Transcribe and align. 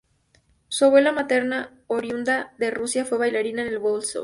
Su 0.67 0.85
abuela 0.85 1.11
materna, 1.11 1.77
oriunda 1.85 2.55
de 2.57 2.71
Rusia, 2.71 3.05
fue 3.05 3.19
bailarina 3.19 3.61
en 3.61 3.67
el 3.67 3.77
Bolshoi. 3.77 4.19